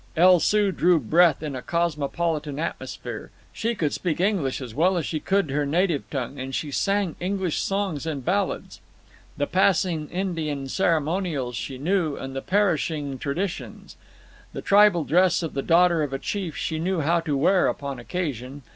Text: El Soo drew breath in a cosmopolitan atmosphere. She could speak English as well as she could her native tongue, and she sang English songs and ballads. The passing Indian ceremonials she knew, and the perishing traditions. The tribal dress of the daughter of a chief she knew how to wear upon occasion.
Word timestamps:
El 0.17 0.39
Soo 0.39 0.71
drew 0.71 0.99
breath 0.99 1.43
in 1.43 1.55
a 1.55 1.61
cosmopolitan 1.61 2.57
atmosphere. 2.57 3.29
She 3.53 3.75
could 3.75 3.93
speak 3.93 4.19
English 4.19 4.59
as 4.59 4.73
well 4.73 4.97
as 4.97 5.05
she 5.05 5.19
could 5.19 5.51
her 5.51 5.63
native 5.63 6.09
tongue, 6.09 6.39
and 6.39 6.55
she 6.55 6.71
sang 6.71 7.15
English 7.19 7.59
songs 7.59 8.07
and 8.07 8.25
ballads. 8.25 8.81
The 9.37 9.45
passing 9.45 10.09
Indian 10.09 10.67
ceremonials 10.67 11.55
she 11.55 11.77
knew, 11.77 12.15
and 12.17 12.35
the 12.35 12.41
perishing 12.41 13.19
traditions. 13.19 13.95
The 14.53 14.63
tribal 14.63 15.03
dress 15.03 15.43
of 15.43 15.53
the 15.53 15.61
daughter 15.61 16.01
of 16.01 16.13
a 16.13 16.17
chief 16.17 16.57
she 16.57 16.79
knew 16.79 17.01
how 17.01 17.19
to 17.19 17.37
wear 17.37 17.67
upon 17.67 17.99
occasion. 17.99 18.63